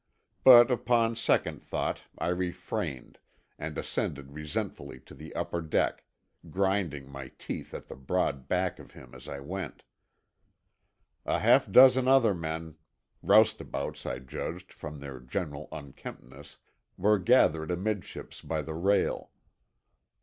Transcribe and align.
But 0.43 0.71
upon 0.71 1.15
second 1.15 1.61
thought 1.63 2.05
I 2.17 2.29
refrained, 2.29 3.19
and 3.59 3.77
ascended 3.77 4.31
resentfully 4.33 4.99
to 5.01 5.13
the 5.13 5.31
upper 5.35 5.61
deck, 5.61 6.05
grinding 6.49 7.07
my 7.07 7.27
teeth 7.37 7.71
at 7.75 7.85
the 7.87 7.95
broad 7.95 8.47
back 8.47 8.79
of 8.79 8.93
him 8.93 9.13
as 9.13 9.29
I 9.29 9.39
went. 9.39 9.83
A 11.23 11.37
half 11.37 11.71
dozen 11.71 12.07
other 12.07 12.33
men, 12.33 12.77
roustabouts 13.21 14.07
I 14.07 14.17
judged 14.17 14.73
from 14.73 14.99
their 15.01 15.19
general 15.19 15.67
unkemptness, 15.71 16.57
were 16.97 17.19
gathered 17.19 17.69
amidships 17.69 18.41
by 18.41 18.63
the 18.63 18.73
rail. 18.73 19.29